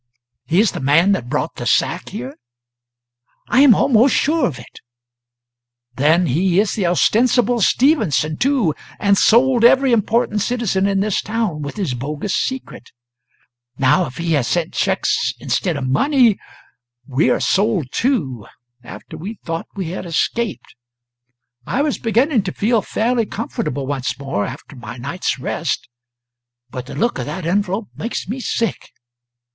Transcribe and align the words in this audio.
"He 0.47 0.59
is 0.59 0.71
the 0.71 0.79
man 0.79 1.11
that 1.11 1.29
brought 1.29 1.57
the 1.57 1.67
sack 1.67 2.09
here?" 2.09 2.33
"I 3.47 3.61
am 3.61 3.75
almost 3.75 4.15
sure 4.15 4.47
of 4.47 4.57
it." 4.57 4.79
"Then 5.95 6.25
he 6.25 6.59
is 6.59 6.73
the 6.73 6.87
ostensible 6.87 7.61
Stephenson 7.61 8.37
too, 8.37 8.73
and 8.97 9.15
sold 9.15 9.63
every 9.63 9.91
important 9.91 10.41
citizen 10.41 10.87
in 10.87 11.01
this 11.01 11.21
town 11.21 11.61
with 11.61 11.75
his 11.75 11.93
bogus 11.93 12.33
secret. 12.35 12.89
Now 13.77 14.07
if 14.07 14.17
he 14.17 14.31
has 14.33 14.47
sent 14.47 14.73
cheques 14.73 15.33
instead 15.37 15.77
of 15.77 15.85
money, 15.87 16.39
we 17.05 17.29
are 17.29 17.39
sold 17.39 17.91
too, 17.91 18.47
after 18.83 19.17
we 19.17 19.35
thought 19.45 19.67
we 19.75 19.89
had 19.91 20.07
escaped. 20.07 20.73
I 21.67 21.83
was 21.83 21.99
beginning 21.99 22.41
to 22.45 22.51
feel 22.51 22.81
fairly 22.81 23.27
comfortable 23.27 23.85
once 23.85 24.17
more, 24.17 24.47
after 24.47 24.75
my 24.75 24.97
night's 24.97 25.37
rest, 25.37 25.87
but 26.71 26.87
the 26.87 26.95
look 26.95 27.19
of 27.19 27.27
that 27.27 27.45
envelope 27.45 27.89
makes 27.95 28.27
me 28.27 28.39
sick. 28.39 28.89